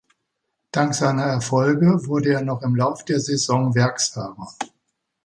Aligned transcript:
Dank 0.71 0.95
seiner 0.95 1.25
Erfolge 1.25 2.07
wurde 2.07 2.29
er 2.33 2.41
noch 2.41 2.63
im 2.63 2.75
Laufe 2.75 3.05
der 3.05 3.19
Saison 3.19 3.75
Werksfahrer. 3.75 4.47